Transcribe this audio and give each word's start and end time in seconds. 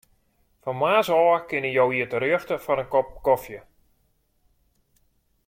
Fan 0.63 0.77
moarns 0.79 1.09
ôf 1.17 1.41
kinne 1.49 1.69
jo 1.77 1.85
hjir 1.91 2.09
terjochte 2.11 2.55
foar 2.63 2.81
in 2.83 2.91
kop 2.93 3.07
kofje. 3.25 3.61